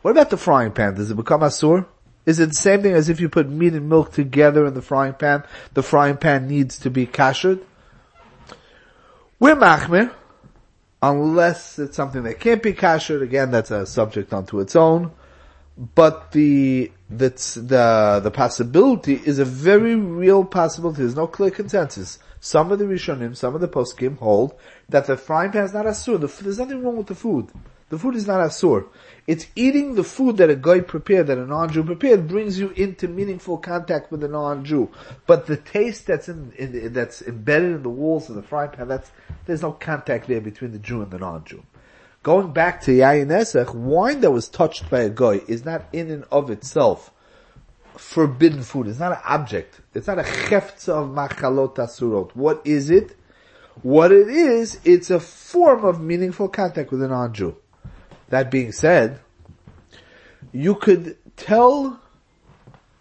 What 0.03 0.11
about 0.11 0.31
the 0.31 0.37
frying 0.37 0.73
pan? 0.73 0.95
Does 0.95 1.11
it 1.11 1.17
become 1.17 1.41
asur? 1.41 1.87
Is 2.27 2.41
it 2.41 2.51
the 2.51 2.55
same 2.55 2.83
thing 2.83 2.95
as 2.95 3.09
if 3.09 3.21
you 3.21 3.29
put 3.29 3.49
meat 3.49 3.75
and 3.75 3.89
milk 3.89 4.13
together 4.13 4.67
in 4.67 4.75
the 4.75 4.83
frying 4.83 5.15
pan? 5.15 5.45
The 5.75 5.83
frying 5.83 6.17
pan 6.17 6.49
needs 6.49 6.79
to 6.81 6.91
be 6.91 7.07
kashered. 7.07 7.61
We're 9.39 9.57
machmir, 9.57 10.13
unless 11.03 11.79
it's 11.79 11.97
something 11.97 12.23
that 12.23 12.41
can't 12.41 12.63
be 12.63 12.73
kashered. 12.73 13.23
Again, 13.23 13.51
that's 13.51 13.71
a 13.71 13.87
subject 13.87 14.33
unto 14.33 14.61
its 14.61 14.75
own. 14.75 15.13
But 15.77 16.31
the 16.31 16.93
that's 17.11 17.55
the 17.55 18.21
the 18.23 18.31
possibility 18.31 19.15
is 19.15 19.41
a 19.41 19.45
very 19.45 19.97
real 19.97 20.45
possibility. 20.45 20.99
There's 20.99 21.17
no 21.17 21.27
clear 21.27 21.51
consensus. 21.51 22.21
Some 22.39 22.71
of 22.71 22.79
the 22.79 22.85
Rishonim, 22.85 23.37
some 23.37 23.55
of 23.55 23.61
the 23.61 23.69
poskim 23.69 24.19
hold 24.19 24.55
that 24.89 25.07
the 25.07 25.17
frying 25.17 25.51
pan 25.51 25.65
is 25.65 25.75
not 25.75 25.87
asur. 25.87 26.21
The, 26.21 26.43
there's 26.45 26.59
nothing 26.59 26.85
wrong 26.85 26.97
with 26.97 27.09
the 27.09 27.15
food. 27.15 27.49
The 27.89 27.99
food 27.99 28.15
is 28.17 28.27
not 28.27 28.41
asur. 28.41 28.87
It's 29.27 29.47
eating 29.57 29.95
the 29.95 30.05
food 30.05 30.37
that 30.37 30.51
a 30.51 30.57
goy 30.57 30.83
prepared, 30.83 31.27
that 31.29 31.39
a 31.39 31.47
non-Jew 31.47 31.85
prepared, 31.85 32.29
brings 32.29 32.59
you 32.59 32.71
into 32.71 33.09
meaningful 33.09 33.59
contact 33.59 34.13
with 34.13 34.23
a 34.25 34.29
non-Jew. 34.29 34.91
But 35.27 35.47
the 35.47 35.57
taste 35.57 36.07
that's 36.07 36.29
in, 36.29 36.53
in, 36.59 36.93
that's 36.93 37.23
embedded 37.23 37.73
in 37.73 37.83
the 37.83 37.91
walls 37.91 38.29
of 38.29 38.37
the 38.37 38.43
frying 38.43 38.71
pan, 38.71 38.89
that's 38.89 39.11
there's 39.47 39.63
no 39.63 39.73
contact 39.73 40.29
there 40.29 40.41
between 40.41 40.73
the 40.73 40.79
Jew 40.79 41.03
and 41.03 41.11
the 41.11 41.19
non-Jew. 41.19 41.63
Going 42.25 42.53
back 42.55 42.81
to 42.85 42.91
Yayin 42.91 43.27
Nesech, 43.27 43.75
wine 43.75 44.23
that 44.23 44.31
was 44.31 44.49
touched 44.49 44.89
by 44.89 45.01
a 45.01 45.11
goy 45.11 45.43
is 45.47 45.67
not 45.67 45.85
in 45.93 46.11
and 46.11 46.25
of 46.33 46.51
itself 46.51 47.11
forbidden 47.99 48.63
food. 48.63 48.89
It's 48.89 48.99
not 48.99 49.13
an 49.13 49.19
object. 49.27 49.83
It's 49.93 50.07
not 50.07 50.19
a 50.19 50.23
cheftza 50.23 50.89
of 50.89 51.11
machalot 51.11 51.75
asurot. 51.77 52.35
What 52.35 52.63
is 52.65 52.89
it? 52.89 53.15
What 53.83 54.11
it 54.11 54.29
is, 54.29 54.81
it's 54.85 55.11
a 55.11 55.21
form 55.21 55.85
of 55.85 56.01
meaningful 56.01 56.49
contact 56.49 56.91
with 56.91 57.03
a 57.03 57.09
non-Jew. 57.09 57.57
That 58.31 58.51
being 58.51 58.73
said, 58.73 59.21
you 60.51 60.77
could 60.77 61.19
tell 61.37 62.01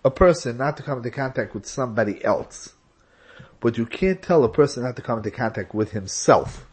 a 0.03 0.11
person 0.11 0.57
not 0.57 0.75
to 0.75 0.83
come 0.83 0.97
into 0.97 1.11
contact 1.11 1.53
with 1.53 1.65
somebody 1.65 2.21
else, 2.25 2.73
but 3.61 3.77
you 3.77 3.85
can't 3.85 4.21
tell 4.21 4.43
a 4.43 4.49
person 4.49 4.83
not 4.83 4.97
to 4.97 5.01
come 5.01 5.19
into 5.19 5.31
contact 5.31 5.73
with 5.73 5.91
himself. 5.91 6.65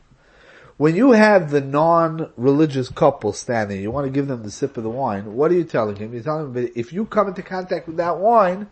When 0.81 0.97
you 0.97 1.13
have 1.13 1.51
the 1.51 1.61
non-religious 1.61 2.89
couple 2.89 3.35
standing, 3.35 3.83
you 3.83 3.91
want 3.91 4.07
to 4.07 4.11
give 4.11 4.29
them 4.29 4.43
the 4.43 4.51
sip 4.51 4.79
of 4.79 4.83
the 4.83 4.89
wine, 4.89 5.35
what 5.35 5.51
are 5.51 5.55
you 5.55 5.65
telling 5.65 5.97
him? 5.97 6.15
You're 6.15 6.23
telling 6.23 6.55
him 6.55 6.71
if 6.75 6.91
you 6.91 7.05
come 7.05 7.29
into 7.29 7.43
contact 7.43 7.87
with 7.87 7.99
that 7.99 8.17
wine, 8.17 8.67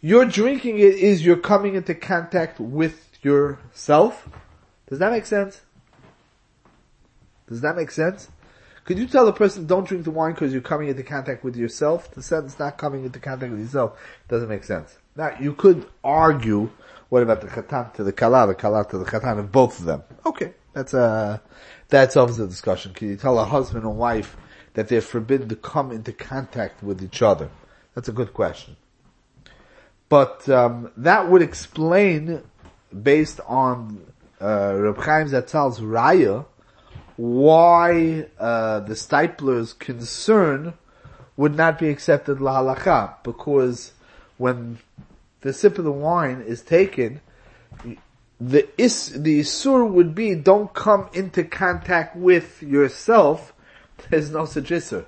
you're 0.00 0.26
drinking 0.26 0.78
it 0.78 0.94
is 0.94 1.26
you're 1.26 1.34
coming 1.34 1.74
into 1.74 1.92
contact 1.92 2.60
with 2.60 3.18
yourself. 3.22 4.28
Does 4.88 5.00
that 5.00 5.10
make 5.10 5.26
sense? 5.26 5.62
Does 7.48 7.62
that 7.62 7.74
make 7.74 7.90
sense? 7.90 8.28
Could 8.84 9.00
you 9.00 9.08
tell 9.08 9.26
a 9.26 9.32
person 9.32 9.66
don't 9.66 9.88
drink 9.88 10.04
the 10.04 10.12
wine 10.12 10.34
because 10.34 10.52
you're 10.52 10.62
coming 10.62 10.86
into 10.86 11.02
contact 11.02 11.42
with 11.42 11.56
yourself? 11.56 12.12
The 12.12 12.22
sentence 12.22 12.60
not 12.60 12.78
coming 12.78 13.04
into 13.04 13.18
contact 13.18 13.50
with 13.50 13.60
yourself 13.60 13.98
doesn't 14.28 14.48
make 14.48 14.62
sense. 14.62 14.98
Now 15.16 15.36
you 15.40 15.54
could 15.54 15.84
argue, 16.04 16.70
what 17.08 17.24
about 17.24 17.40
the 17.40 17.48
chatan 17.48 17.92
to 17.94 18.04
the 18.04 18.12
kala, 18.12 18.46
the 18.46 18.54
kala 18.54 18.84
to 18.90 18.98
the 18.98 19.04
chatan 19.04 19.40
of 19.40 19.50
both 19.50 19.80
of 19.80 19.86
them? 19.86 20.04
Okay, 20.24 20.54
that's 20.72 20.94
a 20.94 21.42
that's 21.88 22.16
obviously 22.16 22.46
discussion. 22.46 22.92
Can 22.92 23.08
you 23.08 23.16
tell 23.16 23.38
a 23.38 23.44
husband 23.44 23.84
and 23.84 23.96
wife 23.96 24.36
that 24.74 24.88
they're 24.88 25.00
forbidden 25.00 25.48
to 25.48 25.56
come 25.56 25.90
into 25.90 26.12
contact 26.12 26.82
with 26.82 27.02
each 27.02 27.22
other? 27.22 27.50
That's 27.94 28.08
a 28.08 28.12
good 28.12 28.32
question. 28.32 28.76
But 30.08 30.48
um, 30.48 30.90
that 30.96 31.28
would 31.28 31.42
explain, 31.42 32.42
based 33.02 33.40
on 33.46 34.00
uh, 34.40 34.74
Reb 34.76 34.98
Chaim 34.98 35.28
Zatzal's 35.28 35.80
raya, 35.80 36.46
why 37.16 38.26
uh, 38.38 38.80
the 38.80 38.94
Steipler's 38.94 39.72
concern 39.72 40.74
would 41.36 41.54
not 41.54 41.78
be 41.78 41.88
accepted 41.88 42.40
la 42.40 42.60
halacha, 42.60 43.14
because 43.22 43.92
when 44.36 44.78
the 45.42 45.52
sip 45.52 45.78
of 45.78 45.84
the 45.84 45.92
wine 45.92 46.42
is 46.46 46.62
taken, 46.62 47.20
the 48.40 48.68
is 48.80 49.12
the 49.22 49.40
isur 49.40 49.88
would 49.88 50.14
be 50.14 50.34
don't 50.34 50.72
come 50.72 51.08
into 51.12 51.44
contact 51.44 52.16
with 52.16 52.62
yourself. 52.62 53.52
There's 54.10 54.30
no 54.30 54.46
such 54.46 54.70
isur. 54.70 55.04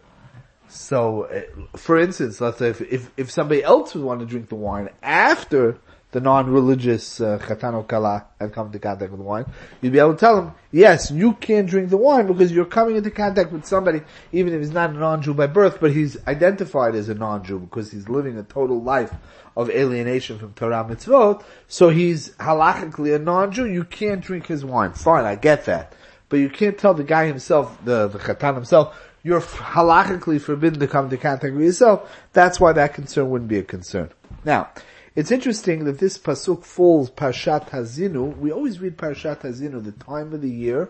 So, 0.69 1.25
uh, 1.25 1.77
for 1.77 1.99
instance, 1.99 2.41
let's 2.41 2.59
say 2.59 2.69
if, 2.69 2.81
if, 2.81 3.11
if 3.17 3.31
somebody 3.31 3.63
else 3.63 3.95
would 3.95 4.05
want 4.05 4.21
to 4.21 4.27
drink 4.27 4.49
the 4.49 4.55
wine 4.55 4.89
after 5.03 5.79
the 6.13 6.21
non-religious 6.21 7.21
uh, 7.21 7.39
Chatano 7.39 7.87
Kala 7.89 8.27
had 8.39 8.53
come 8.53 8.67
into 8.67 8.79
contact 8.79 9.11
with 9.11 9.21
wine, 9.21 9.47
you'd 9.81 9.93
be 9.93 9.99
able 9.99 10.13
to 10.13 10.21
tell 10.21 10.37
them, 10.37 10.55
yes, 10.71 11.11
you 11.11 11.33
can't 11.35 11.69
drink 11.69 11.89
the 11.89 11.97
wine 11.97 12.27
because 12.27 12.53
you're 12.53 12.67
coming 12.67 12.97
into 12.97 13.11
contact 13.11 13.51
with 13.51 13.65
somebody, 13.65 14.03
even 14.31 14.53
if 14.53 14.61
he's 14.61 14.71
not 14.71 14.91
a 14.91 14.93
non-Jew 14.93 15.35
by 15.35 15.47
birth, 15.47 15.79
but 15.81 15.91
he's 15.91 16.17
identified 16.29 16.95
as 16.95 17.09
a 17.09 17.15
non-Jew 17.15 17.61
because 17.61 17.91
he's 17.91 18.09
living 18.09 18.39
a 18.39 18.43
total 18.43 18.81
life 18.81 19.13
of 19.57 19.71
alienation 19.71 20.39
from 20.39 20.53
Torah 20.53 20.87
mitzvot, 20.89 21.43
so 21.67 21.89
he's 21.89 22.31
halachically 22.37 23.15
a 23.15 23.19
non-Jew, 23.19 23.67
you 23.67 23.85
can't 23.85 24.21
drink 24.21 24.47
his 24.47 24.65
wine. 24.65 24.93
Fine, 24.93 25.25
I 25.25 25.35
get 25.35 25.65
that. 25.65 25.95
But 26.29 26.39
you 26.39 26.51
can't 26.51 26.79
tell 26.79 26.95
the 26.95 27.05
guy 27.05 27.27
himself, 27.27 27.77
the, 27.85 28.09
the 28.09 28.19
Chatan 28.19 28.55
himself, 28.55 28.99
you're 29.23 29.41
halachically 29.41 30.41
forbidden 30.41 30.81
to 30.81 30.87
come 30.87 31.07
into 31.07 31.17
contact 31.17 31.55
with 31.55 31.65
yourself. 31.65 32.11
That's 32.33 32.59
why 32.61 32.73
that 32.73 32.95
concern 32.95 33.31
wouldn't 33.31 33.49
be 33.49 33.59
a 33.59 33.63
concern. 33.63 34.11
Now, 34.45 34.71
it's 35.15 35.31
interesting 35.31 35.85
that 35.85 35.99
this 35.99 36.17
pasuk 36.17 36.65
falls 36.65 37.11
Parshat 37.11 37.69
Hazinu. 37.71 38.37
We 38.39 38.51
always 38.51 38.81
read 38.81 38.97
Parshat 38.97 39.41
Hazinu, 39.41 39.85
the 39.85 39.93
time 39.93 40.33
of 40.33 40.41
the 40.41 40.51
year 40.51 40.89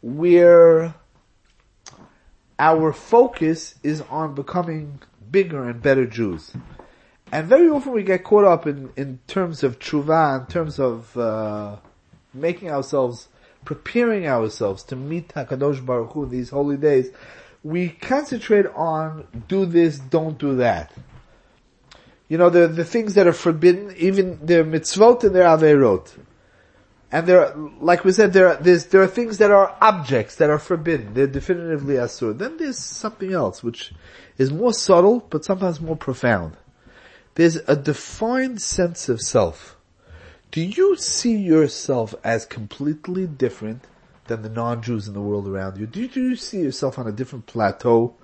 where 0.00 0.94
our 2.58 2.92
focus 2.92 3.74
is 3.82 4.00
on 4.02 4.34
becoming 4.34 5.00
bigger 5.30 5.68
and 5.68 5.82
better 5.82 6.06
Jews. 6.06 6.52
And 7.32 7.48
very 7.48 7.68
often 7.68 7.92
we 7.92 8.04
get 8.04 8.22
caught 8.22 8.44
up 8.44 8.66
in, 8.66 8.90
in 8.96 9.18
terms 9.26 9.64
of 9.64 9.80
tshuva, 9.80 10.40
in 10.40 10.46
terms 10.46 10.78
of 10.78 11.16
uh, 11.16 11.76
making 12.32 12.70
ourselves, 12.70 13.28
preparing 13.64 14.28
ourselves 14.28 14.84
to 14.84 14.96
meet 14.96 15.28
HaKadosh 15.30 15.84
Baruch 15.84 16.12
Hu 16.12 16.26
these 16.26 16.50
holy 16.50 16.76
days. 16.76 17.10
We 17.64 17.88
concentrate 17.88 18.66
on 18.66 19.26
do 19.48 19.66
this, 19.66 19.98
don't 19.98 20.38
do 20.38 20.54
that 20.56 20.92
you 22.28 22.36
know, 22.36 22.50
the, 22.50 22.68
the 22.68 22.84
things 22.84 23.14
that 23.14 23.26
are 23.26 23.32
forbidden, 23.32 23.94
even 23.96 24.38
their 24.44 24.64
mitzvot 24.64 25.24
and 25.24 25.34
their 25.34 25.46
averot. 25.46 26.14
And 27.10 27.26
there, 27.26 27.54
like 27.80 28.04
we 28.04 28.12
said, 28.12 28.34
there, 28.34 28.56
there 28.56 29.02
are 29.02 29.06
things 29.06 29.38
that 29.38 29.50
are 29.50 29.74
objects 29.80 30.36
that 30.36 30.50
are 30.50 30.58
forbidden. 30.58 31.14
They're 31.14 31.26
definitively 31.26 31.94
asur. 31.94 32.36
Then 32.36 32.58
there's 32.58 32.78
something 32.78 33.32
else 33.32 33.62
which 33.62 33.94
is 34.36 34.50
more 34.50 34.74
subtle, 34.74 35.26
but 35.30 35.44
sometimes 35.44 35.80
more 35.80 35.96
profound. 35.96 36.56
There's 37.34 37.56
a 37.56 37.76
defined 37.76 38.60
sense 38.60 39.08
of 39.08 39.22
self. 39.22 39.76
Do 40.50 40.60
you 40.60 40.96
see 40.96 41.36
yourself 41.36 42.14
as 42.24 42.44
completely 42.44 43.26
different 43.26 43.84
than 44.26 44.42
the 44.42 44.48
non-Jews 44.50 45.08
in 45.08 45.14
the 45.14 45.22
world 45.22 45.48
around 45.48 45.78
you? 45.78 45.86
Do 45.86 46.00
you, 46.00 46.08
do 46.08 46.20
you 46.20 46.36
see 46.36 46.60
yourself 46.60 46.98
on 46.98 47.06
a 47.06 47.12
different 47.12 47.46
plateau? 47.46 48.14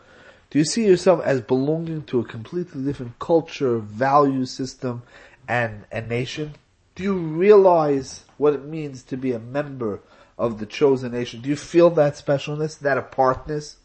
Do 0.54 0.60
you 0.60 0.64
see 0.64 0.86
yourself 0.86 1.20
as 1.24 1.40
belonging 1.40 2.04
to 2.04 2.20
a 2.20 2.24
completely 2.24 2.84
different 2.84 3.18
culture, 3.18 3.78
value 3.78 4.44
system, 4.44 5.02
and 5.48 5.84
a 5.90 6.00
nation? 6.00 6.54
Do 6.94 7.02
you 7.02 7.14
realize 7.14 8.24
what 8.36 8.54
it 8.54 8.64
means 8.64 9.02
to 9.02 9.16
be 9.16 9.32
a 9.32 9.40
member 9.40 9.98
of 10.38 10.60
the 10.60 10.66
chosen 10.66 11.10
nation? 11.10 11.40
Do 11.40 11.48
you 11.48 11.56
feel 11.56 11.90
that 11.90 12.12
specialness, 12.12 12.78
that 12.78 12.96
apartness? 12.96 13.78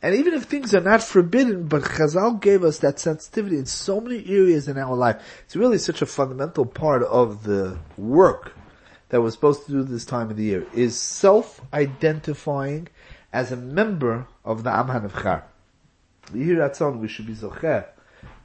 And 0.00 0.14
even 0.14 0.34
if 0.34 0.44
things 0.44 0.76
are 0.76 0.80
not 0.80 1.02
forbidden, 1.02 1.66
but 1.66 1.82
Chazal 1.82 2.40
gave 2.40 2.62
us 2.62 2.78
that 2.78 3.00
sensitivity 3.00 3.58
in 3.58 3.66
so 3.66 4.00
many 4.00 4.24
areas 4.28 4.68
in 4.68 4.78
our 4.78 4.94
life. 4.94 5.42
It's 5.44 5.56
really 5.56 5.78
such 5.78 6.00
a 6.00 6.06
fundamental 6.06 6.66
part 6.66 7.02
of 7.02 7.42
the 7.42 7.78
work 7.96 8.52
that 9.08 9.20
we're 9.20 9.32
supposed 9.32 9.66
to 9.66 9.72
do 9.72 9.82
this 9.82 10.04
time 10.04 10.30
of 10.30 10.36
the 10.36 10.44
year, 10.44 10.68
is 10.72 10.96
self-identifying 10.96 12.86
as 13.32 13.50
a 13.50 13.56
member 13.56 14.28
of 14.44 14.62
the 14.62 14.70
Am 14.70 14.88
HaNevchar 16.32 16.98
we 16.98 17.08
should 17.08 17.26
be 17.26 17.34
zocher 17.34 17.86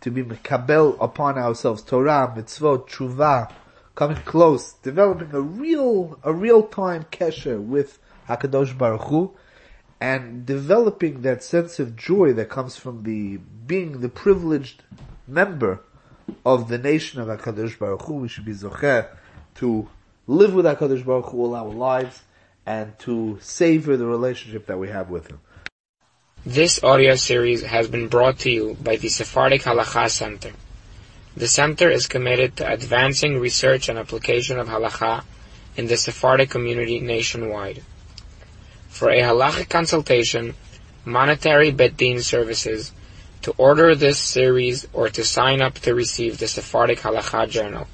to 0.02 0.12
be 0.12 0.24
mekabel 0.24 0.98
upon 1.02 1.38
ourselves 1.38 1.82
Torah, 1.82 2.34
mitzvot, 2.36 2.90
tshuva, 2.90 3.52
coming 3.96 4.18
close, 4.18 4.74
developing 4.74 5.34
a 5.34 5.42
real, 5.42 6.20
a 6.24 6.34
real 6.34 6.64
time 6.64 7.06
kesher 7.12 7.62
with 7.62 8.00
Hakadosh 8.28 8.78
Baruch 8.78 9.04
Hu, 9.04 9.32
and 10.00 10.46
developing 10.46 11.22
that 11.22 11.44
sense 11.44 11.80
of 11.80 11.96
joy 11.96 12.34
that 12.34 12.50
comes 12.50 12.78
from 12.78 13.04
the 13.04 13.38
being 13.38 14.00
the 14.00 14.10
privileged 14.10 14.84
member 15.28 15.82
of 16.46 16.70
the 16.70 16.78
nation 16.78 17.20
of 17.20 17.28
Hakadosh 17.28 17.78
Baruch 17.78 18.04
Hu. 18.04 18.14
We 18.16 18.28
should 18.30 18.46
be 18.46 18.54
zocher 18.54 19.10
to 19.56 19.90
live 20.28 20.54
with 20.54 20.66
Hakadosh 20.66 21.06
Baruch 21.06 21.26
Hu 21.26 21.40
all 21.40 21.56
our 21.56 21.68
lives 21.68 22.22
and 22.66 22.98
to 23.00 23.38
savor 23.42 23.98
the 23.98 24.06
relationship 24.06 24.68
that 24.68 24.78
we 24.78 24.90
have 24.90 25.10
with 25.10 25.28
Him. 25.28 25.40
This 26.46 26.82
audio 26.82 27.16
series 27.16 27.64
has 27.64 27.90
been 27.90 28.08
brought 28.08 28.40
to 28.40 28.50
you 28.50 28.78
by 28.82 28.96
the 28.96 29.10
Sephardic 29.10 29.64
Halacha 29.64 30.10
Center. 30.10 30.54
The 31.36 31.50
center 31.50 31.90
is 31.90 32.08
committed 32.08 32.56
to 32.56 32.72
advancing 32.72 33.40
research 33.40 33.90
and 33.90 34.00
application 34.00 34.58
of 34.58 34.70
halacha 34.70 35.26
in 35.76 35.88
the 35.88 35.98
Sephardic 35.98 36.50
community 36.50 37.02
nationwide. 37.02 37.84
For 38.88 39.10
a 39.10 39.20
halachic 39.20 39.68
consultation, 39.68 40.56
monetary 41.04 41.72
bet 41.72 41.98
din 41.98 42.22
services, 42.22 42.94
to 43.42 43.54
order 43.58 43.94
this 43.94 44.18
series 44.18 44.88
or 44.94 45.10
to 45.10 45.26
sign 45.26 45.62
up 45.62 45.74
to 45.80 45.94
receive 45.94 46.38
the 46.38 46.48
Sephardic 46.48 47.00
Halacha 47.00 47.50
Journal, 47.50 47.90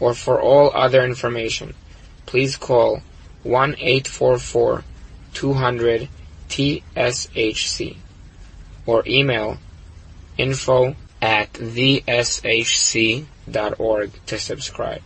or 0.00 0.12
for 0.12 0.42
all 0.42 0.72
other 0.74 1.04
information, 1.04 1.74
please 2.26 2.56
call 2.56 3.02
1-844-200 3.44 6.08
TSHC 6.48 7.96
or 8.86 9.02
email 9.06 9.58
info 10.38 10.94
at 11.20 11.52
theshc.org 11.54 12.10
to 14.26 14.38
subscribe. 14.38 15.02